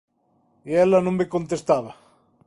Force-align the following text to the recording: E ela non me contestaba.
E 0.69 0.71
ela 0.83 0.99
non 1.05 1.17
me 1.19 1.31
contestaba. 1.33 1.91